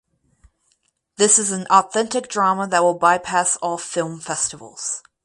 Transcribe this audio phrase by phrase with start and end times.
[1.17, 5.03] This is an authentic drama that will bypass all film festivals.